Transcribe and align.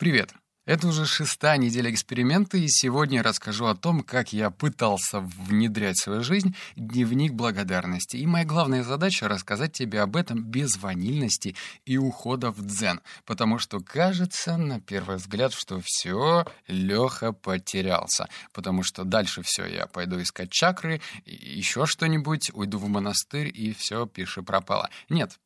Привет! 0.00 0.32
Это 0.64 0.88
уже 0.88 1.04
шестая 1.04 1.58
неделя 1.58 1.90
эксперимента, 1.90 2.56
и 2.56 2.68
сегодня 2.68 3.18
я 3.18 3.22
расскажу 3.22 3.66
о 3.66 3.74
том, 3.74 4.00
как 4.00 4.32
я 4.32 4.48
пытался 4.48 5.20
внедрять 5.20 5.98
в 5.98 6.04
свою 6.04 6.22
жизнь 6.22 6.56
дневник 6.74 7.34
благодарности. 7.34 8.16
И 8.16 8.24
моя 8.24 8.46
главная 8.46 8.82
задача— 8.82 9.28
рассказать 9.28 9.74
тебе 9.74 10.00
об 10.00 10.16
этом 10.16 10.42
без 10.42 10.78
ванильности 10.78 11.54
и 11.84 11.98
ухода 11.98 12.50
в 12.50 12.64
дзен, 12.64 13.02
потому 13.26 13.58
что 13.58 13.80
кажется, 13.80 14.56
на 14.56 14.80
первый 14.80 15.18
взгляд, 15.18 15.52
что 15.52 15.82
все, 15.84 16.46
Леха 16.66 17.32
потерялся, 17.32 18.30
потому 18.54 18.82
что 18.82 19.04
дальше 19.04 19.42
все, 19.42 19.66
я 19.66 19.86
пойду 19.86 20.22
искать 20.22 20.50
чакры, 20.50 21.02
еще 21.26 21.84
что-нибудь, 21.84 22.50
уйду 22.54 22.78
в 22.78 22.88
монастырь, 22.88 23.52
и 23.54 23.74
все, 23.74 24.06
пиши 24.06 24.42
пропало. 24.42 24.88
Нет, 25.10 25.38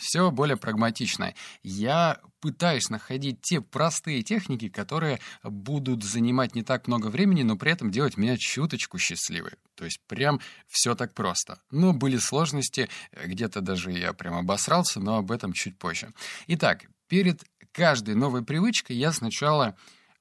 все 0.00 0.30
более 0.30 0.56
прагматично. 0.56 1.34
Я 1.62 2.20
пытаюсь 2.40 2.88
находить 2.88 3.42
те 3.42 3.60
простые 3.60 4.22
техники, 4.22 4.70
которые 4.70 5.20
будут 5.44 6.02
занимать 6.02 6.54
не 6.54 6.62
так 6.62 6.88
много 6.88 7.08
времени, 7.08 7.42
но 7.42 7.56
при 7.56 7.70
этом 7.70 7.90
делать 7.90 8.16
меня 8.16 8.36
чуточку 8.38 8.98
счастливой. 8.98 9.52
То 9.74 9.84
есть 9.84 10.00
прям 10.06 10.40
все 10.66 10.94
так 10.94 11.12
просто. 11.14 11.60
Но 11.70 11.92
были 11.92 12.16
сложности, 12.16 12.88
где-то 13.12 13.60
даже 13.60 13.92
я 13.92 14.14
прям 14.14 14.34
обосрался, 14.34 15.00
но 15.00 15.18
об 15.18 15.30
этом 15.30 15.52
чуть 15.52 15.78
позже. 15.78 16.12
Итак, 16.46 16.86
перед 17.06 17.44
каждой 17.72 18.14
новой 18.14 18.42
привычкой 18.42 18.96
я 18.96 19.12
сначала 19.12 19.76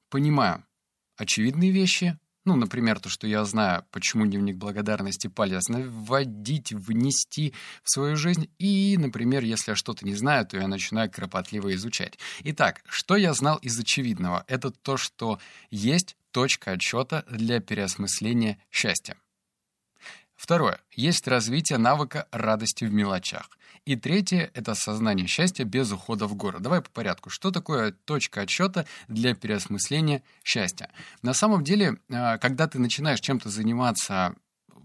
понимаю 0.10 0.66
очевидные 1.16 1.72
вещи, 1.72 2.20
ну, 2.50 2.56
например, 2.56 3.00
то, 3.00 3.10
что 3.10 3.28
я 3.28 3.46
знаю, 3.46 3.86
почему 3.92 4.26
дневник 4.26 4.58
благодарности 4.58 5.28
полезно 5.28 5.82
вводить, 5.82 6.72
внести 6.72 7.54
в 7.84 7.92
свою 7.92 8.16
жизнь. 8.16 8.50
И, 8.58 8.98
например, 8.98 9.44
если 9.44 9.72
я 9.72 9.76
что-то 9.76 10.04
не 10.04 10.16
знаю, 10.16 10.48
то 10.48 10.58
я 10.58 10.68
начинаю 10.68 11.12
кропотливо 11.12 11.76
изучать. 11.76 12.18
Итак, 12.44 12.82
что 12.90 13.16
я 13.16 13.36
знал 13.36 13.58
из 13.58 13.80
очевидного? 13.80 14.46
Это 14.48 14.72
то, 14.72 14.98
что 14.98 15.38
есть 15.70 16.18
точка 16.32 16.72
отчета 16.72 17.24
для 17.30 17.60
переосмысления 17.60 18.58
счастья. 18.72 19.16
Второе. 20.36 20.82
Есть 20.92 21.28
развитие 21.28 21.78
навыка 21.78 22.28
радости 22.32 22.84
в 22.84 22.92
мелочах. 22.92 23.59
И 23.90 23.96
третье— 23.96 24.52
это 24.54 24.74
осознание 24.74 25.26
счастья 25.26 25.64
без 25.64 25.92
ухода 25.92 26.28
в 26.28 26.36
горы. 26.36 26.60
Давай 26.60 26.80
по 26.80 26.92
порядку. 26.92 27.32
Что 27.32 27.50
такое 27.50 27.92
точка 27.92 28.42
отсчета 28.42 28.86
для 29.08 29.34
переосмысления 29.34 30.22
счастья? 30.44 30.92
На 31.24 31.34
самом 31.34 31.64
деле, 31.64 31.98
а, 32.12 32.38
когда 32.38 32.68
ты 32.68 32.78
начинаешь 32.78 33.20
чем-то 33.20 33.50
заниматься 33.50 34.36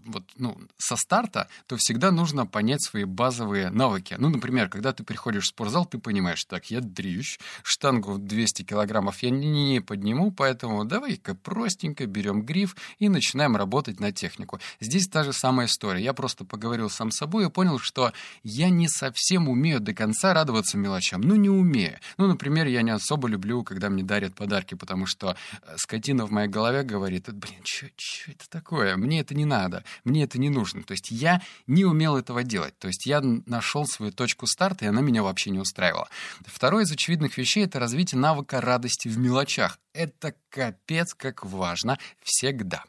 вот, 0.05 0.23
ну, 0.37 0.57
со 0.77 0.95
старта, 0.95 1.47
то 1.67 1.77
всегда 1.77 2.11
нужно 2.11 2.45
понять 2.45 2.83
свои 2.83 3.03
базовые 3.03 3.69
навыки. 3.69 4.15
Ну, 4.17 4.29
например, 4.29 4.69
когда 4.69 4.93
ты 4.93 5.03
приходишь 5.03 5.45
в 5.45 5.47
спортзал, 5.47 5.85
ты 5.85 5.97
понимаешь, 5.97 6.43
так, 6.45 6.69
я 6.71 6.81
дрищ, 6.81 7.39
штангу 7.63 8.17
200 8.17 8.63
килограммов 8.63 9.21
я 9.23 9.29
не, 9.29 9.47
не 9.47 9.79
подниму, 9.81 10.31
поэтому 10.31 10.85
давай-ка 10.85 11.35
простенько 11.35 12.05
берем 12.05 12.43
гриф 12.43 12.75
и 12.99 13.09
начинаем 13.09 13.55
работать 13.55 13.99
на 13.99 14.11
технику. 14.11 14.59
Здесь 14.79 15.07
та 15.07 15.23
же 15.23 15.33
самая 15.33 15.67
история. 15.67 16.03
Я 16.03 16.13
просто 16.13 16.45
поговорил 16.45 16.89
сам 16.89 17.11
с 17.11 17.17
собой 17.17 17.47
и 17.47 17.49
понял, 17.49 17.79
что 17.79 18.13
я 18.43 18.69
не 18.69 18.87
совсем 18.87 19.49
умею 19.49 19.79
до 19.79 19.93
конца 19.93 20.33
радоваться 20.33 20.77
мелочам. 20.77 21.21
Ну, 21.21 21.35
не 21.35 21.49
умею. 21.49 21.99
Ну, 22.17 22.27
например, 22.27 22.67
я 22.67 22.81
не 22.81 22.91
особо 22.91 23.27
люблю, 23.27 23.63
когда 23.63 23.89
мне 23.89 24.03
дарят 24.03 24.35
подарки, 24.35 24.75
потому 24.75 25.05
что 25.05 25.35
э, 25.63 25.75
скотина 25.77 26.25
в 26.25 26.31
моей 26.31 26.47
голове 26.47 26.83
говорит, 26.83 27.31
блин, 27.33 27.61
что 27.65 27.87
это 28.27 28.49
такое? 28.49 28.95
Мне 28.97 29.21
это 29.21 29.33
не 29.33 29.45
надо 29.45 29.83
мне 30.03 30.23
это 30.23 30.39
не 30.39 30.49
нужно. 30.49 30.83
То 30.83 30.91
есть 30.91 31.11
я 31.11 31.41
не 31.67 31.85
умел 31.85 32.17
этого 32.17 32.43
делать. 32.43 32.77
То 32.79 32.87
есть 32.87 33.05
я 33.05 33.21
нашел 33.21 33.85
свою 33.85 34.11
точку 34.11 34.47
старта, 34.47 34.85
и 34.85 34.87
она 34.87 35.01
меня 35.01 35.23
вообще 35.23 35.49
не 35.49 35.59
устраивала. 35.59 36.09
Второе 36.45 36.83
из 36.83 36.91
очевидных 36.91 37.37
вещей— 37.37 37.63
это 37.65 37.79
развитие 37.79 38.19
навыка 38.19 38.61
радости 38.61 39.07
в 39.07 39.17
мелочах. 39.17 39.79
Это 39.93 40.35
капец 40.49 41.13
как 41.13 41.45
важно 41.45 41.97
всегда. 42.21 42.83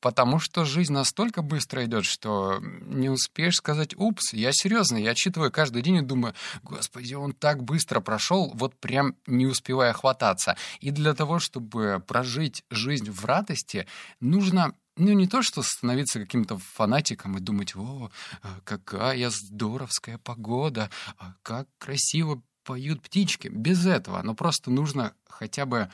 Потому 0.00 0.38
что 0.38 0.64
жизнь 0.64 0.92
настолько 0.92 1.42
быстро 1.42 1.84
идет, 1.84 2.04
что 2.04 2.60
не 2.60 3.10
успеешь 3.10 3.56
сказать 3.56 3.94
«упс». 3.96 4.32
Я 4.32 4.50
серьезно, 4.52 4.96
я 4.96 5.10
отчитываю 5.10 5.50
каждый 5.50 5.82
день 5.82 5.96
и 5.96 6.02
думаю, 6.02 6.34
господи, 6.62 7.14
он 7.14 7.32
так 7.32 7.62
быстро 7.62 8.00
прошел, 8.00 8.52
вот 8.54 8.78
прям 8.78 9.16
не 9.26 9.46
успевая 9.46 9.92
хвататься. 9.92 10.56
И 10.80 10.90
для 10.90 11.14
того, 11.14 11.38
чтобы 11.38 12.02
прожить 12.06 12.64
жизнь 12.70 13.10
в 13.10 13.24
радости, 13.24 13.86
нужно 14.20 14.74
ну, 14.96 15.12
не 15.12 15.26
то, 15.26 15.42
что 15.42 15.62
становиться 15.62 16.18
каким-то 16.18 16.58
фанатиком 16.58 17.36
и 17.36 17.40
думать, 17.40 17.76
о, 17.76 18.10
а, 18.42 18.60
какая 18.64 19.30
здоровская 19.30 20.18
погода, 20.18 20.90
а 21.18 21.34
как 21.42 21.68
красиво 21.78 22.42
поют 22.64 23.02
птички. 23.02 23.48
Без 23.48 23.86
этого. 23.86 24.22
Но 24.22 24.34
просто 24.34 24.70
нужно 24.70 25.14
хотя 25.28 25.66
бы 25.66 25.90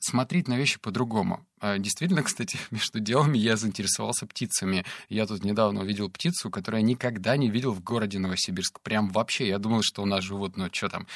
смотреть 0.00 0.48
на 0.48 0.56
вещи 0.56 0.80
по-другому. 0.80 1.46
А, 1.60 1.78
действительно, 1.78 2.22
кстати, 2.24 2.58
между 2.70 3.00
делами 3.00 3.36
я 3.36 3.56
заинтересовался 3.56 4.26
птицами. 4.26 4.84
Я 5.10 5.26
тут 5.26 5.44
недавно 5.44 5.82
увидел 5.82 6.10
птицу, 6.10 6.50
которую 6.50 6.80
я 6.80 6.86
никогда 6.86 7.36
не 7.36 7.50
видел 7.50 7.72
в 7.72 7.82
городе 7.82 8.18
Новосибирск. 8.18 8.80
Прям 8.80 9.10
вообще. 9.10 9.46
Я 9.46 9.58
думал, 9.58 9.82
что 9.82 10.02
у 10.02 10.06
нас 10.06 10.24
живут, 10.24 10.56
ну, 10.56 10.68
что 10.72 10.88
там, 10.88 11.06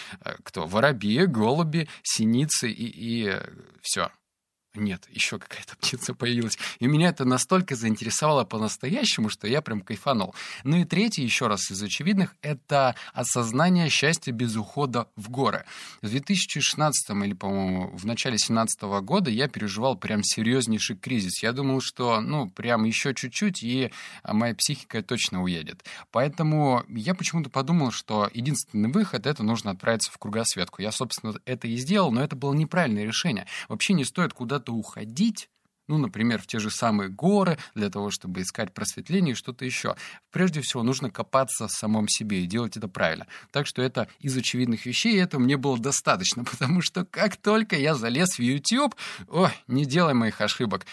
кто? 0.42 0.66
Воробьи, 0.66 1.24
голуби, 1.26 1.88
синицы 2.02 2.70
и, 2.70 2.84
и 2.84 3.36
все. 3.80 4.10
Нет, 4.76 5.06
еще 5.10 5.38
какая-то 5.38 5.76
птица 5.76 6.14
появилась. 6.14 6.58
И 6.78 6.86
меня 6.86 7.08
это 7.08 7.24
настолько 7.24 7.74
заинтересовало 7.76 8.44
по-настоящему, 8.44 9.28
что 9.28 9.46
я 9.46 9.62
прям 9.62 9.80
кайфанул. 9.80 10.34
Ну 10.64 10.76
и 10.76 10.84
третий, 10.84 11.22
еще 11.22 11.46
раз 11.46 11.70
из 11.70 11.82
очевидных, 11.82 12.34
это 12.42 12.94
осознание 13.12 13.88
счастья 13.88 14.32
без 14.32 14.56
ухода 14.56 15.08
в 15.16 15.30
горы. 15.30 15.64
В 16.02 16.08
2016 16.08 17.10
или, 17.24 17.34
по-моему, 17.34 17.96
в 17.96 18.04
начале 18.04 18.36
2017 18.36 18.82
года 19.02 19.30
я 19.30 19.48
переживал 19.48 19.96
прям 19.96 20.22
серьезнейший 20.22 20.96
кризис. 20.96 21.42
Я 21.42 21.52
думал, 21.52 21.80
что, 21.80 22.20
ну, 22.20 22.50
прям 22.50 22.84
еще 22.84 23.14
чуть-чуть, 23.14 23.62
и 23.62 23.90
моя 24.24 24.54
психика 24.54 25.02
точно 25.02 25.42
уедет. 25.42 25.84
Поэтому 26.10 26.84
я 26.88 27.14
почему-то 27.14 27.50
подумал, 27.50 27.90
что 27.90 28.30
единственный 28.32 28.90
выход— 28.90 29.26
это 29.28 29.42
нужно 29.42 29.70
отправиться 29.70 30.10
в 30.12 30.18
кругосветку. 30.18 30.82
Я, 30.82 30.92
собственно, 30.92 31.34
это 31.44 31.68
и 31.68 31.76
сделал, 31.76 32.10
но 32.12 32.22
это 32.22 32.36
было 32.36 32.52
неправильное 32.54 33.04
решение. 33.04 33.46
Вообще 33.68 33.94
не 33.94 34.04
стоит 34.04 34.32
куда-то 34.32 34.65
куда-то 34.66 34.72
уходить, 34.72 35.48
ну, 35.88 35.98
например, 35.98 36.42
в 36.42 36.46
те 36.46 36.58
же 36.58 36.70
самые 36.70 37.08
горы, 37.08 37.58
для 37.74 37.90
того, 37.90 38.10
чтобы 38.10 38.40
искать 38.42 38.74
просветление 38.74 39.32
и 39.32 39.36
что-то 39.36 39.64
еще. 39.64 39.94
Прежде 40.32 40.60
всего, 40.60 40.82
нужно 40.82 41.10
копаться 41.10 41.68
в 41.68 41.70
самом 41.70 42.08
себе 42.08 42.42
и 42.42 42.46
делать 42.46 42.76
это 42.76 42.88
правильно. 42.88 43.26
Так 43.52 43.68
что 43.68 43.82
это 43.82 44.08
из 44.18 44.36
очевидных 44.36 44.84
вещей, 44.86 45.14
и 45.14 45.20
это 45.20 45.38
мне 45.38 45.56
было 45.56 45.78
достаточно, 45.78 46.44
потому 46.50 46.82
что 46.82 47.04
как 47.04 47.36
только 47.36 47.76
я 47.76 47.94
залез 47.94 48.38
в 48.38 48.42
YouTube, 48.42 48.96
ой, 49.28 49.50
не 49.68 49.84
делай 49.84 50.14
моих 50.14 50.40
ошибок, 50.40 50.86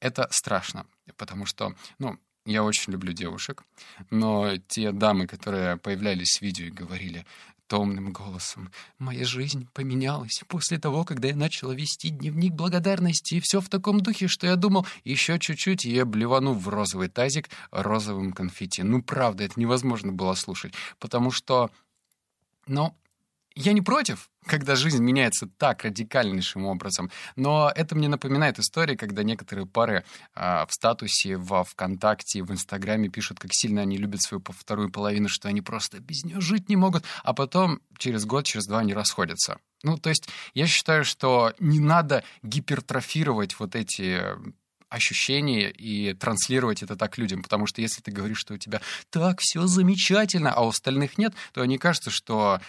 это 0.00 0.28
страшно, 0.30 0.86
потому 1.16 1.44
что, 1.46 1.74
ну, 1.98 2.18
я 2.46 2.64
очень 2.64 2.92
люблю 2.94 3.12
девушек, 3.12 3.64
но 4.10 4.56
те 4.68 4.92
дамы, 4.92 5.26
которые 5.26 5.76
появлялись 5.76 6.38
в 6.38 6.42
видео 6.42 6.66
и 6.66 6.70
говорили, 6.70 7.26
томным 7.68 8.12
голосом. 8.12 8.70
«Моя 8.98 9.24
жизнь 9.24 9.68
поменялась 9.72 10.42
после 10.48 10.78
того, 10.78 11.04
когда 11.04 11.28
я 11.28 11.36
начала 11.36 11.72
вести 11.72 12.08
дневник 12.08 12.54
благодарности, 12.54 13.34
и 13.34 13.40
все 13.40 13.60
в 13.60 13.68
таком 13.68 14.00
духе, 14.00 14.26
что 14.26 14.46
я 14.46 14.56
думал, 14.56 14.86
еще 15.04 15.38
чуть-чуть, 15.38 15.84
и 15.84 15.90
я 15.92 16.04
блевану 16.04 16.54
в 16.54 16.68
розовый 16.68 17.08
тазик 17.08 17.50
розовым 17.70 18.32
конфетти». 18.32 18.82
Ну, 18.82 19.02
правда, 19.02 19.44
это 19.44 19.60
невозможно 19.60 20.12
было 20.12 20.34
слушать, 20.34 20.74
потому 20.98 21.30
что... 21.30 21.70
Ну, 22.66 22.94
я 23.58 23.72
не 23.72 23.82
против, 23.82 24.30
когда 24.46 24.76
жизнь 24.76 25.02
меняется 25.02 25.48
так 25.58 25.82
радикальнейшим 25.82 26.64
образом, 26.64 27.10
но 27.34 27.72
это 27.74 27.96
мне 27.96 28.08
напоминает 28.08 28.60
истории, 28.60 28.94
когда 28.94 29.24
некоторые 29.24 29.66
пары 29.66 30.04
э, 30.36 30.64
в 30.66 30.72
статусе 30.72 31.36
во 31.36 31.64
ВКонтакте, 31.64 32.44
в 32.44 32.52
Инстаграме 32.52 33.08
пишут, 33.08 33.40
как 33.40 33.50
сильно 33.52 33.82
они 33.82 33.96
любят 33.96 34.22
свою 34.22 34.40
вторую 34.48 34.92
половину, 34.92 35.28
что 35.28 35.48
они 35.48 35.60
просто 35.60 35.98
без 35.98 36.24
нее 36.24 36.40
жить 36.40 36.68
не 36.68 36.76
могут, 36.76 37.04
а 37.24 37.34
потом 37.34 37.80
через 37.98 38.24
год, 38.26 38.44
через 38.46 38.66
два 38.66 38.78
они 38.78 38.94
расходятся. 38.94 39.58
Ну, 39.82 39.98
то 39.98 40.08
есть 40.08 40.28
я 40.54 40.68
считаю, 40.68 41.04
что 41.04 41.52
не 41.58 41.80
надо 41.80 42.22
гипертрофировать 42.42 43.58
вот 43.58 43.74
эти 43.74 44.22
ощущение 44.88 45.70
и 45.70 46.14
транслировать 46.14 46.82
это 46.82 46.96
так 46.96 47.18
людям. 47.18 47.42
Потому 47.42 47.66
что 47.66 47.80
если 47.80 48.00
ты 48.00 48.10
говоришь, 48.10 48.38
что 48.38 48.54
у 48.54 48.58
тебя 48.58 48.80
так 49.10 49.40
все 49.40 49.66
замечательно, 49.66 50.52
а 50.52 50.64
у 50.64 50.68
остальных 50.68 51.18
нет, 51.18 51.34
то 51.52 51.62
они 51.62 51.78
кажется, 51.78 52.10
что 52.10 52.60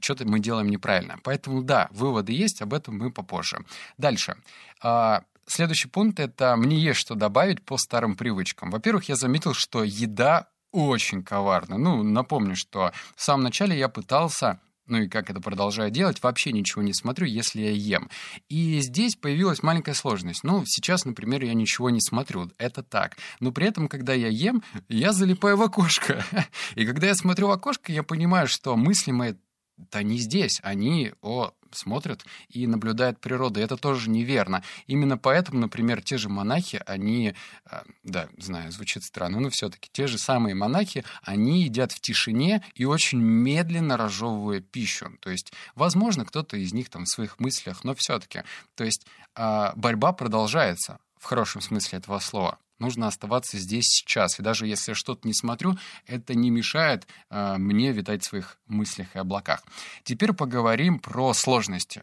что-то 0.00 0.26
мы 0.26 0.40
делаем 0.40 0.68
неправильно. 0.68 1.18
Поэтому 1.22 1.62
да, 1.62 1.88
выводы 1.90 2.32
есть, 2.32 2.62
об 2.62 2.74
этом 2.74 2.98
мы 2.98 3.10
попозже. 3.10 3.58
Дальше. 3.98 4.36
А, 4.80 5.24
следующий 5.46 5.88
пункт— 5.88 6.18
это 6.20 6.56
мне 6.56 6.78
есть 6.78 7.00
что 7.00 7.14
добавить 7.14 7.62
по 7.62 7.76
старым 7.76 8.16
привычкам. 8.16 8.70
Во-первых, 8.70 9.08
я 9.08 9.16
заметил, 9.16 9.54
что 9.54 9.84
еда 9.84 10.48
очень 10.72 11.22
коварна. 11.22 11.78
Ну, 11.78 12.02
напомню, 12.02 12.56
что 12.56 12.92
в 13.14 13.22
самом 13.22 13.44
начале 13.44 13.78
я 13.78 13.88
пытался 13.88 14.60
ну 14.86 15.02
и 15.02 15.08
как 15.08 15.30
это 15.30 15.40
продолжаю 15.40 15.90
делать, 15.90 16.22
вообще 16.22 16.52
ничего 16.52 16.82
не 16.82 16.92
смотрю, 16.92 17.26
если 17.26 17.62
я 17.62 17.70
ем. 17.70 18.10
И 18.48 18.80
здесь 18.80 19.16
появилась 19.16 19.62
маленькая 19.62 19.94
сложность. 19.94 20.44
Ну, 20.44 20.64
сейчас, 20.66 21.04
например, 21.04 21.44
я 21.44 21.54
ничего 21.54 21.90
не 21.90 22.00
смотрю, 22.00 22.50
это 22.58 22.82
так. 22.82 23.16
Но 23.40 23.52
при 23.52 23.66
этом, 23.66 23.88
когда 23.88 24.14
я 24.14 24.28
ем, 24.28 24.62
я 24.88 25.12
залипаю 25.12 25.56
в 25.56 25.62
окошко. 25.62 26.24
И 26.74 26.84
когда 26.86 27.08
я 27.08 27.14
смотрю 27.14 27.48
в 27.48 27.50
окошко, 27.50 27.92
я 27.92 28.02
понимаю, 28.02 28.46
что 28.46 28.76
мысли 28.76 29.10
мои 29.10 29.34
да 29.76 30.02
не 30.02 30.18
здесь, 30.18 30.60
они 30.62 31.12
о 31.20 31.52
смотрят 31.76 32.24
и 32.48 32.66
наблюдают 32.66 33.20
природу. 33.20 33.60
И 33.60 33.62
это 33.62 33.76
тоже 33.76 34.10
неверно. 34.10 34.62
Именно 34.86 35.18
поэтому, 35.18 35.60
например, 35.60 36.02
те 36.02 36.16
же 36.18 36.28
монахи, 36.28 36.82
они, 36.86 37.34
а, 37.64 37.84
да, 38.02 38.28
знаю, 38.38 38.72
звучит 38.72 39.04
странно, 39.04 39.40
но 39.40 39.50
все-таки 39.50 39.88
те 39.92 40.06
же 40.06 40.18
самые 40.18 40.54
монахи, 40.54 41.04
они 41.22 41.62
едят 41.62 41.92
в 41.92 42.00
тишине 42.00 42.62
и 42.74 42.84
очень 42.84 43.20
медленно 43.20 43.96
разжевывая 43.96 44.60
пищу. 44.60 45.10
То 45.20 45.30
есть, 45.30 45.52
возможно, 45.74 46.24
кто-то 46.24 46.56
из 46.56 46.72
них 46.72 46.90
там 46.90 47.04
в 47.04 47.08
своих 47.08 47.38
мыслях, 47.38 47.84
но 47.84 47.94
все-таки. 47.94 48.42
То 48.74 48.84
есть 48.84 49.06
а, 49.34 49.72
борьба 49.76 50.12
продолжается 50.12 50.98
в 51.18 51.24
хорошем 51.24 51.60
смысле 51.60 51.98
этого 51.98 52.18
слова. 52.18 52.58
Нужно 52.78 53.06
оставаться 53.06 53.58
здесь 53.58 53.86
сейчас. 53.86 54.38
И 54.38 54.42
даже 54.42 54.66
если 54.66 54.94
что-то 54.94 55.26
не 55.26 55.34
смотрю, 55.34 55.76
это 56.06 56.34
не 56.34 56.50
мешает 56.50 57.06
э, 57.30 57.56
мне 57.56 57.92
витать 57.92 58.22
в 58.22 58.26
своих 58.26 58.58
мыслях 58.66 59.14
и 59.14 59.18
облаках. 59.18 59.62
Теперь 60.02 60.32
поговорим 60.32 60.98
про 60.98 61.32
сложности. 61.34 62.02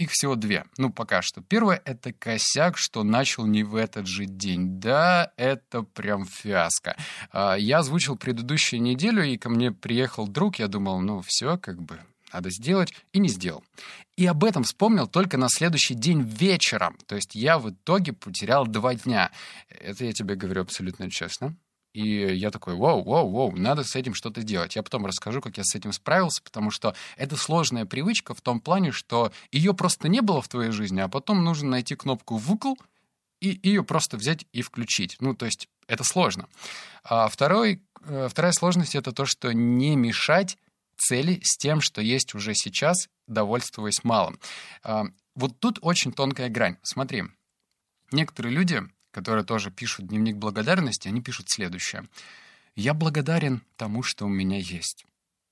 Их 0.00 0.12
всего 0.12 0.34
две. 0.34 0.64
Ну, 0.78 0.90
пока 0.90 1.20
что. 1.20 1.42
Первое— 1.42 1.82
это 1.84 2.14
косяк, 2.14 2.78
что 2.78 3.02
начал 3.02 3.44
не 3.44 3.64
в 3.64 3.74
этот 3.74 4.06
же 4.06 4.24
день. 4.24 4.80
Да, 4.80 5.30
это 5.36 5.82
прям 5.82 6.24
фиаско. 6.24 6.96
А, 7.32 7.54
я 7.56 7.80
озвучил 7.80 8.16
предыдущую 8.16 8.80
неделю, 8.80 9.22
и 9.22 9.36
ко 9.36 9.50
мне 9.50 9.72
приехал 9.72 10.26
друг. 10.26 10.58
Я 10.58 10.68
думал, 10.68 11.00
ну, 11.00 11.20
все, 11.20 11.58
как 11.58 11.82
бы, 11.82 12.00
надо 12.32 12.50
сделать, 12.50 12.94
и 13.12 13.18
не 13.18 13.28
сделал. 13.28 13.64
И 14.16 14.26
об 14.26 14.44
этом 14.44 14.64
вспомнил 14.64 15.06
только 15.06 15.36
на 15.36 15.48
следующий 15.48 15.94
день 15.94 16.22
вечером. 16.22 16.96
То 17.06 17.16
есть 17.16 17.34
я 17.34 17.58
в 17.58 17.70
итоге 17.70 18.12
потерял 18.12 18.66
два 18.66 18.94
дня. 18.94 19.30
Это 19.68 20.04
я 20.04 20.12
тебе 20.12 20.34
говорю 20.34 20.62
абсолютно 20.62 21.10
честно. 21.10 21.56
И 21.92 22.02
я 22.36 22.50
такой, 22.50 22.74
вау, 22.74 23.02
вау, 23.02 23.28
вау, 23.30 23.56
надо 23.56 23.82
с 23.82 23.96
этим 23.96 24.14
что-то 24.14 24.42
делать. 24.42 24.76
Я 24.76 24.82
потом 24.82 25.06
расскажу, 25.06 25.40
как 25.40 25.56
я 25.58 25.64
с 25.64 25.74
этим 25.74 25.92
справился, 25.92 26.40
потому 26.42 26.70
что 26.70 26.94
это 27.16 27.36
сложная 27.36 27.84
привычка 27.84 28.32
в 28.32 28.40
том 28.40 28.60
плане, 28.60 28.92
что 28.92 29.32
ее 29.50 29.74
просто 29.74 30.08
не 30.08 30.20
было 30.20 30.40
в 30.40 30.48
твоей 30.48 30.70
жизни, 30.70 31.00
а 31.00 31.08
потом 31.08 31.42
нужно 31.42 31.70
найти 31.70 31.96
кнопку 31.96 32.36
«выкл», 32.36 32.74
и 33.40 33.58
ее 33.62 33.82
просто 33.82 34.16
взять 34.16 34.44
и 34.52 34.62
включить. 34.62 35.16
Ну, 35.20 35.34
то 35.34 35.46
есть 35.46 35.68
это 35.88 36.04
сложно. 36.04 36.48
А 37.02 37.28
второй, 37.28 37.82
э, 38.04 38.28
вторая 38.30 38.52
сложность— 38.52 38.94
это 38.94 39.12
то, 39.12 39.24
что 39.24 39.52
не 39.52 39.96
мешать 39.96 40.58
цели 41.00 41.40
с 41.42 41.56
тем, 41.56 41.80
что 41.80 42.00
есть 42.00 42.34
уже 42.34 42.54
сейчас, 42.54 43.08
довольствуясь 43.26 44.04
малым. 44.04 44.38
А, 44.82 45.04
вот 45.34 45.58
тут 45.58 45.78
очень 45.82 46.12
тонкая 46.12 46.48
грань. 46.48 46.76
Смотри, 46.82 47.24
некоторые 48.12 48.54
люди, 48.54 48.82
которые 49.10 49.44
тоже 49.44 49.70
пишут 49.70 50.08
дневник 50.08 50.36
благодарности, 50.36 51.08
они 51.08 51.22
пишут 51.22 51.48
следующее. 51.48 52.08
«Я 52.76 52.94
благодарен 52.94 53.62
тому, 53.76 54.02
что 54.02 54.26
у 54.26 54.28
меня 54.28 54.58
есть. 54.58 55.06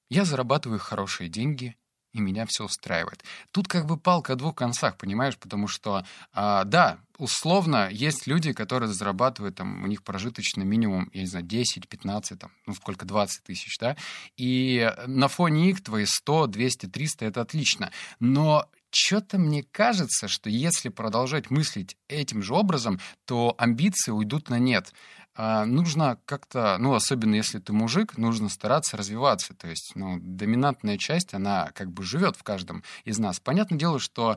Я 0.08 0.24
зарабатываю 0.24 0.78
хорошие 0.78 1.28
деньги, 1.28 1.76
и 2.12 2.20
меня 2.20 2.46
все 2.46 2.64
устраивает. 2.64 3.22
Тут 3.50 3.68
как 3.68 3.86
бы 3.86 3.96
палка 3.96 4.32
о 4.32 4.36
двух 4.36 4.54
концах, 4.54 4.96
понимаешь, 4.96 5.36
потому 5.36 5.68
что, 5.68 6.04
а, 6.32 6.64
да, 6.64 7.00
условно, 7.18 7.88
есть 7.90 8.26
люди, 8.26 8.52
которые 8.52 8.92
зарабатывают, 8.92 9.56
там, 9.56 9.84
у 9.84 9.86
них 9.86 10.02
прожиточный 10.02 10.64
минимум, 10.64 11.10
я 11.12 11.22
не 11.22 11.26
знаю, 11.26 11.44
10, 11.44 11.88
15, 11.88 12.38
там, 12.38 12.50
ну, 12.66 12.74
сколько, 12.74 13.04
20 13.04 13.42
тысяч, 13.42 13.78
да, 13.78 13.96
и 14.36 14.92
на 15.06 15.28
фоне 15.28 15.70
их 15.70 15.82
твои 15.82 16.06
100, 16.06 16.46
200, 16.46 16.86
300— 16.86 17.24
это 17.26 17.40
отлично. 17.40 17.90
Но 18.20 18.68
что-то 18.90 19.38
мне 19.38 19.62
кажется, 19.62 20.28
что 20.28 20.48
если 20.48 20.88
продолжать 20.88 21.50
мыслить 21.50 21.96
этим 22.08 22.42
же 22.42 22.54
образом, 22.54 23.00
то 23.26 23.54
амбиции 23.58 24.12
уйдут 24.12 24.48
на 24.48 24.58
нет. 24.58 24.92
А, 25.40 25.64
нужно 25.64 26.18
как-то, 26.24 26.76
ну, 26.80 26.94
особенно 26.94 27.36
если 27.36 27.60
ты 27.60 27.72
мужик, 27.72 28.18
нужно 28.18 28.48
стараться 28.48 28.96
развиваться. 28.96 29.54
То 29.54 29.68
есть, 29.68 29.92
ну, 29.94 30.18
доминантная 30.20 30.98
часть, 30.98 31.32
она 31.32 31.70
как 31.76 31.92
бы 31.92 32.02
живет 32.02 32.36
в 32.36 32.42
каждом 32.42 32.82
из 33.04 33.20
нас. 33.20 33.38
Понятное 33.38 33.78
дело, 33.78 34.00
что 34.00 34.36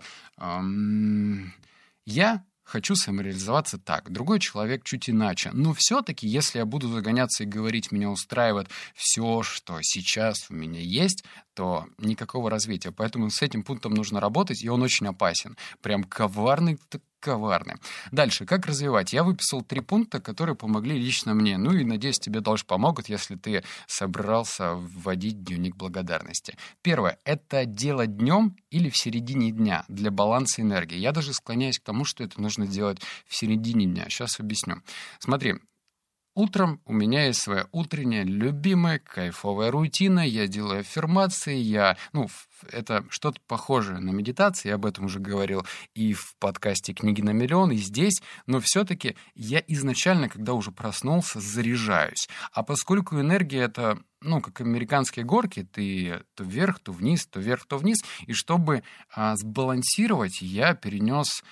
я 2.06 2.44
хочу 2.64 2.96
самореализоваться 2.96 3.80
так, 3.80 4.12
другой 4.12 4.40
человек 4.40 4.84
чуть 4.84 5.10
иначе. 5.10 5.50
Но 5.54 5.74
все-таки, 5.74 6.28
если 6.28 6.60
я 6.60 6.66
буду 6.66 6.88
загоняться 6.88 7.44
и 7.44 7.48
говорить, 7.48 7.92
меня 7.92 8.12
устраивает 8.12 8.70
все, 8.94 9.42
что 9.42 9.80
сейчас 9.82 10.52
у 10.52 10.54
меня 10.54 10.80
есть, 10.80 11.24
то 11.56 11.88
никакого 11.98 12.52
развития. 12.52 12.92
Поэтому 12.92 13.32
с 13.32 13.42
этим 13.42 13.64
пунктом 13.64 13.96
нужно 13.96 14.20
работать, 14.20 14.64
и 14.64 14.70
он 14.70 14.84
очень 14.84 15.08
опасен. 15.08 15.58
Прям 15.82 16.04
коварный 16.04 16.80
коварны. 17.22 17.78
Дальше, 18.12 18.46
как 18.46 18.66
развивать? 18.66 19.14
Я 19.14 19.24
выписал 19.24 19.62
три 19.62 19.80
пункта, 19.80 20.20
которые 20.20 20.56
помогли 20.56 21.00
лично 21.00 21.34
мне. 21.34 21.58
Ну 21.58 21.72
и, 21.72 21.86
надеюсь, 21.86 22.20
тебе 22.20 22.42
тоже 22.42 22.66
помогут, 22.66 23.08
если 23.08 23.36
ты 23.36 23.64
собрался 23.88 24.74
вводить 24.74 25.44
дневник 25.44 25.76
благодарности. 25.78 26.58
Первое— 26.82 27.18
это 27.24 27.66
делать 27.66 28.18
днем 28.18 28.58
или 28.70 28.90
в 28.90 28.98
середине 28.98 29.52
дня 29.52 29.86
для 29.88 30.12
баланса 30.12 30.62
энергии. 30.62 30.98
Я 30.98 31.12
даже 31.12 31.34
склоняюсь 31.34 31.80
к 31.80 31.84
тому, 31.84 32.04
что 32.04 32.24
это 32.24 32.42
нужно 32.42 32.68
делать 32.68 33.00
в 33.28 33.36
середине 33.36 33.86
дня. 33.86 34.06
Сейчас 34.10 34.40
объясню. 34.40 34.82
Смотри, 35.20 35.56
Утром 36.34 36.80
у 36.86 36.94
меня 36.94 37.26
есть 37.26 37.42
своя 37.42 37.68
утренняя 37.74 38.24
любимая 38.24 39.00
кайфовая 39.00 39.70
рутина. 39.70 40.26
Я 40.26 40.48
делаю 40.48 40.80
аффирмации, 40.80 41.58
я, 41.58 41.98
ну, 42.14 42.30
это 42.72 43.04
что-то 43.10 43.42
похожее 43.48 44.00
на 44.00 44.12
медитацию, 44.12 44.70
я 44.70 44.76
об 44.76 44.86
этом 44.86 45.06
уже 45.06 45.20
говорил 45.20 45.66
и 45.94 46.14
в 46.14 46.36
подкасте 46.40 46.94
«Книги 46.94 47.22
на 47.22 47.32
миллион», 47.32 47.72
и 47.72 47.78
здесь, 47.78 48.22
но 48.48 48.62
все-таки 48.62 49.18
я 49.36 49.62
изначально, 49.68 50.30
когда 50.30 50.54
уже 50.54 50.72
проснулся, 50.72 51.42
заряжаюсь. 51.42 52.30
А 52.54 52.64
поскольку 52.64 53.20
энергия— 53.20 53.60
это 53.64 54.00
ну, 54.22 54.40
как 54.40 54.62
американские 54.62 55.26
горки, 55.26 55.64
ты 55.64 56.22
то 56.36 56.44
вверх, 56.44 56.80
то 56.80 56.92
вниз, 56.92 57.26
то 57.26 57.40
вверх, 57.40 57.66
то 57.66 57.78
вниз. 57.78 57.98
И 58.28 58.34
чтобы 58.34 58.84
а, 59.14 59.36
сбалансировать, 59.36 60.42
я 60.42 60.76
перенес 60.76 61.44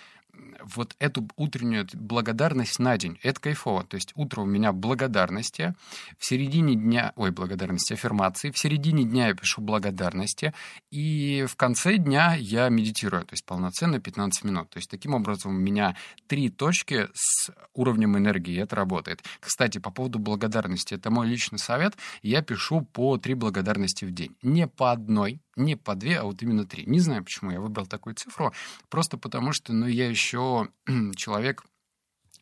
вот 0.64 0.96
эту 1.00 1.28
утреннюю 1.36 1.88
благодарность 1.94 2.80
на 2.80 2.98
день. 2.98 3.20
Это 3.24 3.40
кайфово. 3.40 3.84
То 3.84 3.96
есть 3.96 4.12
утро 4.16 4.42
у 4.42 4.46
меня 4.46 4.72
благодарности, 4.72 5.74
в 6.18 6.26
середине 6.26 6.76
дня, 6.76 7.14
ой, 7.16 7.32
благодарности, 7.32 7.94
аффирмации, 7.94 8.52
в 8.52 8.58
середине 8.58 9.04
дня 9.04 9.28
я 9.28 9.34
пишу 9.34 9.62
благодарности, 9.62 10.54
и 10.92 11.46
в 11.48 11.56
конце 11.56 11.98
дня 11.98 12.36
я 12.36 12.70
медитирую, 12.70 13.24
то 13.24 13.34
есть 13.34 13.46
полноценно 13.46 14.00
15 14.00 14.44
минут. 14.44 14.70
То 14.70 14.78
есть 14.78 14.90
таким 14.90 15.14
образом 15.14 15.56
у 15.56 15.60
меня 15.60 15.96
три 16.28 16.50
точки 16.50 17.08
с 17.14 17.52
уровнем 17.74 18.18
энергии, 18.18 18.54
и 18.54 18.60
это 18.60 18.76
работает. 18.76 19.24
Кстати, 19.40 19.78
по 19.78 19.92
поводу 19.92 20.20
благодарности, 20.20 20.94
это 20.94 21.10
мой 21.10 21.28
личный 21.28 21.60
совет, 21.60 21.96
я 22.22 22.42
пишу 22.42 22.82
по 22.82 23.18
три 23.18 23.34
благодарности 23.34 24.06
в 24.06 24.12
день. 24.12 24.36
Не 24.42 24.68
по 24.68 24.92
одной, 24.92 25.40
не 25.60 25.76
по 25.76 25.96
две, 25.96 26.20
а 26.20 26.24
вот 26.24 26.42
именно 26.42 26.66
три. 26.66 26.86
Не 26.86 27.00
знаю, 27.00 27.24
почему 27.24 27.52
я 27.52 27.60
выбрал 27.60 27.86
такую 27.86 28.16
цифру, 28.16 28.54
просто 28.90 29.18
потому 29.18 29.54
что, 29.54 29.74
ну, 29.74 29.86
я 29.88 30.10
еще 30.10 30.70
человек 31.16 31.64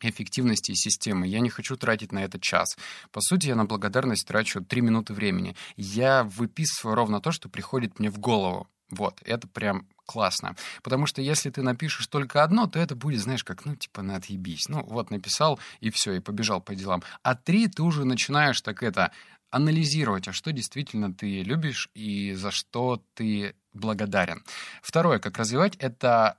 эффективности 0.00 0.74
системы. 0.74 1.26
Я 1.26 1.40
не 1.40 1.50
хочу 1.50 1.76
тратить 1.76 2.12
на 2.12 2.24
это 2.24 2.38
час. 2.40 2.76
По 3.10 3.20
сути, 3.20 3.48
я 3.48 3.56
на 3.56 3.64
благодарность 3.64 4.26
трачу 4.26 4.64
три 4.64 4.80
минуты 4.80 5.12
времени. 5.12 5.56
Я 5.76 6.24
выписываю 6.24 6.94
ровно 6.94 7.20
то, 7.20 7.32
что 7.32 7.48
приходит 7.48 7.98
мне 7.98 8.10
в 8.10 8.18
голову. 8.18 8.68
Вот, 8.90 9.20
это 9.24 9.46
прям 9.48 9.86
классно. 10.06 10.56
Потому 10.82 11.06
что 11.06 11.20
если 11.20 11.50
ты 11.50 11.60
напишешь 11.62 12.06
только 12.06 12.42
одно, 12.42 12.66
то 12.66 12.78
это 12.78 12.96
будет, 12.96 13.20
знаешь, 13.20 13.44
как, 13.44 13.66
ну, 13.66 13.76
типа, 13.76 14.00
на 14.00 14.16
отъебись. 14.16 14.68
Ну, 14.68 14.82
вот 14.84 15.10
написал, 15.10 15.60
и 15.80 15.90
все, 15.90 16.14
и 16.14 16.20
побежал 16.20 16.62
по 16.62 16.74
делам. 16.74 17.02
А 17.22 17.34
три 17.34 17.68
ты 17.68 17.82
уже 17.82 18.04
начинаешь 18.04 18.60
так 18.62 18.82
это 18.82 19.12
анализировать, 19.50 20.28
а 20.28 20.32
что 20.32 20.52
действительно 20.52 21.12
ты 21.12 21.42
любишь 21.42 21.90
и 21.94 22.34
за 22.34 22.50
что 22.50 23.02
ты 23.14 23.54
благодарен. 23.72 24.44
Второе, 24.82 25.18
как 25.18 25.38
развивать, 25.38 25.76
это 25.76 26.38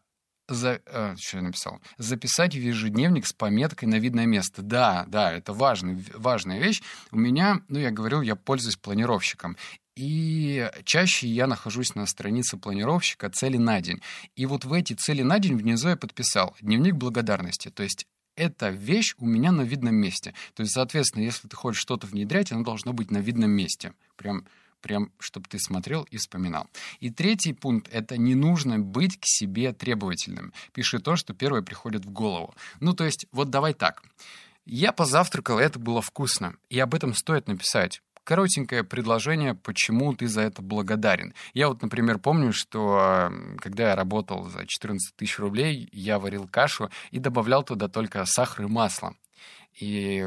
за, 0.49 0.81
э, 0.85 1.15
что 1.17 1.37
я 1.37 1.43
написал? 1.43 1.79
Записать 1.97 2.55
в 2.55 2.59
ежедневник 2.59 3.27
с 3.27 3.33
пометкой 3.33 3.87
на 3.87 3.99
видное 3.99 4.25
место. 4.25 4.61
Да, 4.61 5.05
да, 5.07 5.31
это 5.31 5.53
важный, 5.53 6.03
важная 6.13 6.59
вещь. 6.59 6.81
У 7.11 7.17
меня, 7.17 7.61
ну, 7.67 7.79
я 7.79 7.91
говорил, 7.91 8.21
я 8.21 8.35
пользуюсь 8.35 8.75
планировщиком. 8.75 9.57
И 9.95 10.69
чаще 10.85 11.27
я 11.27 11.45
нахожусь 11.45 11.93
на 11.93 12.05
странице 12.05 12.57
планировщика 12.57 13.29
«Цели 13.29 13.57
на 13.57 13.81
день». 13.81 14.01
И 14.35 14.45
вот 14.45 14.65
в 14.65 14.73
эти 14.73 14.93
цели 14.93 15.23
на 15.23 15.39
день 15.39 15.57
внизу 15.57 15.89
я 15.89 15.97
подписал 15.97 16.55
«Дневник 16.61 16.95
благодарности». 16.95 17.69
То 17.69 17.83
есть 17.83 18.07
эта 18.39 18.69
вещь 18.69 19.15
у 19.17 19.25
меня 19.25 19.51
на 19.51 19.61
видном 19.61 19.95
месте. 19.95 20.33
То 20.53 20.61
есть, 20.61 20.73
соответственно, 20.73 21.23
если 21.23 21.47
ты 21.47 21.55
хочешь 21.55 21.81
что-то 21.81 22.07
внедрять, 22.07 22.51
оно 22.51 22.63
должно 22.63 22.93
быть 22.93 23.11
на 23.11 23.17
видном 23.17 23.51
месте. 23.51 23.93
Прям 24.15 24.45
прям, 24.81 25.11
чтобы 25.19 25.45
ты 25.49 25.59
смотрел 25.59 26.03
и 26.03 26.15
вспоминал. 26.15 26.69
И 27.01 27.09
третий 27.09 27.51
пункт— 27.51 27.89
это 27.91 28.17
не 28.17 28.33
нужно 28.33 28.79
быть 28.79 29.19
к 29.19 29.25
себе 29.25 29.73
требовательным. 29.73 30.53
Пиши 30.71 30.99
то, 30.99 31.17
что 31.17 31.33
первое 31.33 31.61
приходит 31.61 32.05
в 32.05 32.11
голову. 32.11 32.55
Ну, 32.79 32.93
то 32.93 33.03
есть, 33.03 33.27
вот 33.33 33.49
давай 33.49 33.73
так. 33.73 34.01
Я 34.65 34.93
позавтракал, 34.93 35.59
это 35.59 35.79
было 35.79 36.01
вкусно. 36.01 36.55
И 36.69 36.79
об 36.79 36.95
этом 36.95 37.13
стоит 37.13 37.49
написать 37.49 38.01
коротенькое 38.23 38.83
предложение, 38.83 39.55
почему 39.55 40.13
ты 40.13 40.27
за 40.27 40.41
это 40.41 40.61
благодарен. 40.61 41.33
Я 41.53 41.67
вот, 41.67 41.81
например, 41.81 42.19
помню, 42.19 42.53
что 42.53 43.31
когда 43.57 43.89
я 43.89 43.95
работал 43.95 44.49
за 44.49 44.65
14 44.65 45.15
тысяч 45.15 45.39
рублей, 45.39 45.89
я 45.91 46.19
варил 46.19 46.47
кашу 46.47 46.89
и 47.11 47.19
добавлял 47.19 47.63
туда 47.63 47.87
только 47.87 48.25
сахар 48.25 48.65
и 48.65 48.67
масло. 48.67 49.15
И 49.79 50.25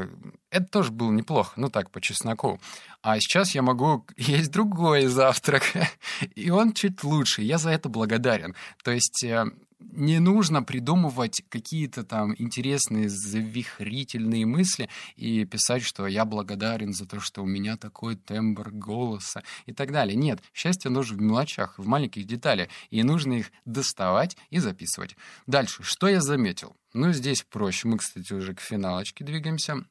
это 0.49 0.65
тоже 0.65 0.91
было 0.91 1.11
неплохо, 1.11 1.53
ну 1.57 1.69
так, 1.69 1.91
по 1.91 2.01
чесноку. 2.01 2.59
А 3.01 3.19
сейчас 3.19 3.53
я 3.53 3.61
могу 3.61 4.05
есть 4.17 4.51
другой 4.51 5.05
завтрак, 5.05 5.63
и 6.35 6.49
он 6.49 6.73
чуть 6.73 7.03
лучше. 7.03 7.41
Я 7.43 7.57
за 7.57 7.69
это 7.69 7.89
благодарен. 7.89 8.55
То 8.83 8.91
есть 8.91 9.23
э, 9.23 9.45
не 9.91 10.19
нужно 10.19 10.63
придумывать 10.63 11.43
какие-то 11.49 12.03
там 12.03 12.35
интересные 12.37 13.09
завихрительные 13.09 14.45
мысли 14.45 14.89
и 15.15 15.45
писать, 15.45 15.83
что 15.83 16.07
я 16.07 16.25
благодарен 16.25 16.93
за 16.93 17.05
то, 17.05 17.19
что 17.19 17.43
у 17.43 17.45
меня 17.45 17.77
такой 17.77 18.15
тембр 18.15 18.71
голоса 18.71 19.43
и 19.65 19.73
так 19.73 19.91
далее. 19.91 20.15
Нет, 20.15 20.41
счастье 20.53 20.89
нужно 20.89 21.17
в 21.17 21.21
мелочах, 21.21 21.77
в 21.77 21.85
маленьких 21.85 22.25
деталях, 22.25 22.69
и 22.89 23.03
нужно 23.03 23.33
их 23.33 23.51
доставать 23.65 24.37
и 24.49 24.59
записывать. 24.59 25.15
Дальше, 25.47 25.83
что 25.83 26.07
я 26.07 26.21
заметил? 26.21 26.75
Ну, 26.93 27.11
здесь 27.11 27.43
проще. 27.43 27.87
Мы, 27.87 27.97
кстати, 27.97 28.33
уже 28.33 28.53
к 28.53 28.61
финалочке 28.61 29.23
двигаемся 29.23 29.83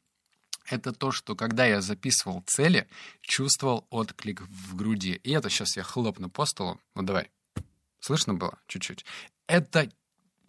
это 0.67 0.93
то, 0.93 1.11
что 1.11 1.35
когда 1.35 1.67
я 1.67 1.81
записывал 1.81 2.43
цели, 2.47 2.89
чувствовал 3.21 3.87
отклик 3.91 4.43
в 4.43 4.77
груди. 4.77 5.21
И 5.25 5.33
это 5.33 5.51
сейчас 5.51 5.77
я 5.77 5.83
хлопну 5.83 6.31
по 6.31 6.47
столу. 6.47 6.81
Вот 6.95 7.05
давай. 7.05 7.31
Слышно 8.01 8.35
было? 8.35 8.59
Чуть-чуть. 8.67 9.05
Это 9.47 9.89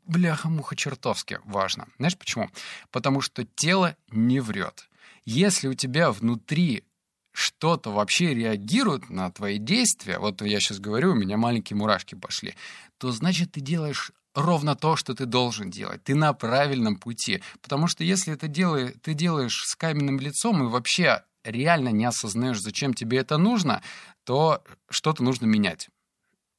бляха-муха 0.06 0.76
чертовски 0.76 1.40
важно. 1.46 1.88
Знаешь 1.98 2.18
почему? 2.18 2.50
Потому 2.92 3.22
что 3.22 3.46
тело 3.46 3.96
не 4.12 4.40
врет. 4.40 4.90
Если 5.26 5.68
у 5.68 5.74
тебя 5.74 6.12
внутри 6.12 6.84
что-то 7.32 7.92
вообще 7.92 8.34
реагирует 8.34 9.10
на 9.10 9.32
твои 9.32 9.58
действия, 9.58 10.20
вот 10.20 10.42
я 10.42 10.60
сейчас 10.60 10.80
говорю, 10.80 11.12
у 11.12 11.16
меня 11.16 11.38
маленькие 11.38 11.78
мурашки 11.78 12.16
пошли, 12.16 12.54
то 12.98 13.12
значит 13.12 13.54
ты 13.54 13.62
делаешь 13.62 14.12
ровно 14.36 14.76
то, 14.76 14.96
что 14.96 15.14
ты 15.14 15.26
должен 15.26 15.70
делать. 15.70 16.04
Ты 16.04 16.16
на 16.16 16.34
правильном 16.34 16.98
пути. 16.98 17.42
Потому 17.62 17.88
что 17.88 18.04
если 18.04 18.34
это 18.34 18.48
делаешь, 18.48 18.94
ты 19.02 19.14
делаешь 19.14 19.64
с 19.66 19.76
каменным 19.76 20.20
лицом 20.20 20.64
и 20.64 20.70
вообще 20.70 21.24
реально 21.44 21.90
не 21.90 22.06
осознаешь, 22.06 22.62
зачем 22.62 22.94
тебе 22.94 23.20
это 23.20 23.38
нужно, 23.38 23.82
то 24.24 24.64
что-то 24.90 25.24
нужно 25.24 25.46
менять. 25.46 25.90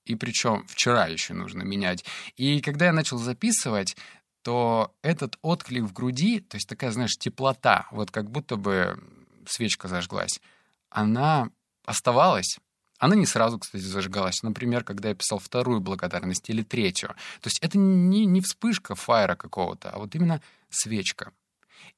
И 0.05 0.15
причем 0.17 0.65
вчера 0.69 1.07
еще 1.07 1.35
нужно 1.35 1.63
менять. 1.63 2.05
И 2.37 2.61
когда 2.61 2.87
я 2.87 2.93
начал 2.93 3.19
записывать, 3.19 3.97
то 4.43 4.95
этот 5.03 5.39
отклик 5.41 5.85
в 5.85 5.93
груди, 5.93 6.41
то 6.41 6.57
есть 6.57 6.69
такая, 6.69 6.91
знаешь, 6.91 7.17
теплота, 7.17 7.87
вот 7.91 8.11
как 8.11 8.31
будто 8.31 8.57
бы 8.57 9.03
свечка 9.47 9.89
зажглась, 9.89 10.41
она 10.91 11.51
оставалась. 11.85 12.59
Она 12.99 13.17
не 13.17 13.27
сразу, 13.27 13.59
кстати, 13.59 13.83
зажигалась. 13.83 14.43
Например, 14.43 14.85
когда 14.85 15.09
я 15.09 15.15
писал 15.15 15.39
вторую 15.39 15.81
благодарность 15.81 16.49
или 16.49 16.63
третью. 16.63 17.09
То 17.41 17.49
есть 17.49 17.59
это 17.61 17.77
не, 17.77 18.25
не 18.25 18.41
вспышка 18.41 18.95
фаера 18.95 19.35
какого-то, 19.35 19.91
а 19.91 19.99
вот 19.99 20.15
именно 20.15 20.41
свечка. 20.71 21.33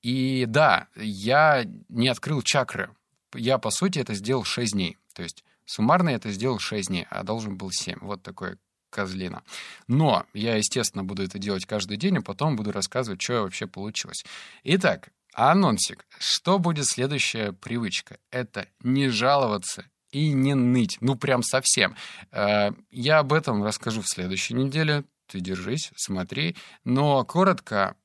И 0.02 0.44
да, 0.46 0.88
я 0.96 1.64
не 1.88 2.08
открыл 2.08 2.42
чакры. 2.42 2.90
Я, 3.34 3.58
по 3.58 3.70
сути, 3.70 3.98
это 3.98 4.14
сделал 4.14 4.44
6 4.44 4.72
дней. 4.72 4.96
То 5.12 5.22
есть 5.22 5.44
Суммарно 5.66 6.10
я 6.10 6.16
это 6.16 6.30
сделал 6.30 6.58
6 6.58 6.88
дней, 6.88 7.06
а 7.10 7.22
должен 7.22 7.56
был 7.58 7.70
7. 7.70 7.98
Вот 8.00 8.22
такой 8.22 8.56
козлина. 8.90 9.42
Но 9.88 10.24
я, 10.32 10.56
естественно, 10.56 11.04
буду 11.04 11.22
это 11.22 11.38
делать 11.38 11.66
каждый 11.66 11.98
день, 11.98 12.18
а 12.18 12.22
потом 12.22 12.56
буду 12.56 12.72
рассказывать, 12.72 13.20
что 13.20 13.42
вообще 13.42 13.66
получилось. 13.66 14.24
Итак, 14.64 15.10
анонсик. 15.34 16.06
Что 16.18 16.58
будет 16.58 16.86
следующая 16.86 17.52
привычка? 17.52 18.18
Это 18.30 18.68
не 18.80 19.08
жаловаться 19.08 19.84
и 20.10 20.32
не 20.32 20.54
ныть. 20.54 20.96
Ну, 21.00 21.16
прям 21.16 21.42
совсем. 21.42 21.96
Э, 22.30 22.70
я 22.90 23.18
об 23.18 23.32
этом 23.32 23.62
расскажу 23.62 24.00
в 24.00 24.08
следующей 24.08 24.54
неделе. 24.54 25.04
Ты 25.26 25.40
держись, 25.40 25.90
смотри. 25.96 26.56
Но 26.84 27.24
коротко, 27.24 27.96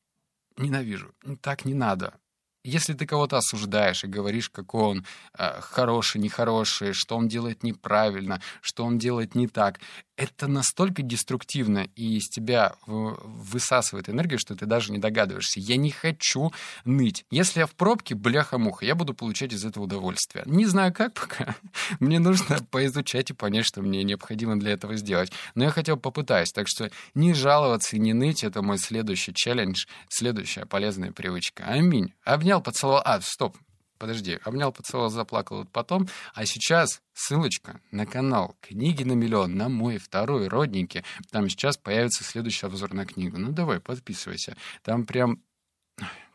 ненавижу. 0.58 1.14
Так 1.42 1.64
не 1.64 1.74
надо 1.74 2.16
если 2.64 2.94
ты 2.94 3.06
кого-то 3.06 3.38
осуждаешь 3.38 4.04
и 4.04 4.08
говоришь, 4.08 4.50
какой 4.50 4.84
он 4.84 5.06
э, 5.38 5.62
хороший, 5.62 6.22
нехороший, 6.22 6.94
что 6.94 7.18
он 7.18 7.28
делает 7.28 7.64
неправильно, 7.64 8.42
что 8.62 8.86
он 8.86 8.98
делает 8.98 9.36
не 9.36 9.48
так, 9.48 9.80
это 10.22 10.48
настолько 10.48 11.02
деструктивно 11.02 11.88
и 11.96 12.18
из 12.18 12.30
тебя 12.30 12.76
высасывает 12.86 14.08
энергию, 14.08 14.38
что 14.38 14.56
ты 14.56 14.68
даже 14.68 14.92
не 14.92 15.00
догадываешься. 15.00 15.60
Я 15.60 15.78
не 15.78 15.90
хочу 15.90 16.52
ныть. 16.86 17.26
Если 17.32 17.62
я 17.62 17.66
в 17.66 17.72
пробке, 17.72 18.14
бляха-муха, 18.14 18.86
я 18.86 18.94
буду 18.94 19.16
получать 19.16 19.52
из 19.52 19.66
этого 19.66 19.86
удовольствие. 19.86 20.44
Не 20.46 20.68
знаю 20.68 20.94
как 20.94 21.14
пока. 21.16 21.56
Мне 22.00 22.20
нужно 22.20 22.60
поизучать 22.70 23.32
и 23.32 23.34
понять, 23.34 23.66
что 23.66 23.82
мне 23.82 24.04
необходимо 24.04 24.60
для 24.60 24.74
этого 24.74 24.96
сделать. 24.96 25.32
Но 25.56 25.64
я 25.64 25.72
хотел 25.72 25.98
попытаюсь. 25.98 26.52
Так 26.52 26.68
что 26.68 26.92
не 27.16 27.34
жаловаться 27.34 27.96
и 27.96 28.00
не 28.00 28.14
ныть— 28.14 28.44
это 28.44 28.62
мой 28.62 28.78
следующий 28.78 29.34
челлендж, 29.34 29.86
следующая 30.08 30.66
полезная 30.66 31.12
привычка. 31.12 31.64
Аминь. 31.66 32.14
Обнял, 32.52 32.62
поцеловал. 32.62 33.02
А, 33.06 33.22
стоп, 33.22 33.58
подожди, 33.98 34.38
обнял, 34.44 34.74
поцеловал, 34.74 35.10
заплакал 35.10 35.60
вот 35.60 35.72
потом. 35.72 36.10
А 36.34 36.46
сейчас 36.46 37.02
ссылочка 37.14 37.80
на 37.92 38.06
канал 38.06 38.58
«Книги 38.60 39.04
на 39.04 39.14
миллион», 39.14 39.56
на 39.56 39.70
мой 39.70 39.98
второй 39.98 40.50
родненький. 40.50 41.06
Там 41.32 41.48
сейчас 41.48 41.78
появится 41.78 42.26
следующий 42.26 42.66
обзор 42.66 42.94
на 42.94 43.06
книгу. 43.06 43.38
Ну, 43.38 43.54
давай, 43.54 43.80
подписывайся. 43.80 44.58
Там 44.84 45.06
прям 45.06 45.42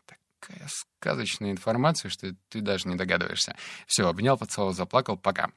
такая 0.07 0.67
сказочная 0.67 1.51
информация, 1.51 2.09
что 2.09 2.33
ты 2.49 2.61
даже 2.61 2.87
не 2.87 2.95
догадываешься. 2.95 3.55
Все, 3.85 4.07
обнял, 4.07 4.39
поцеловал, 4.39 4.73
заплакал. 4.73 5.17
Пока. 5.17 5.51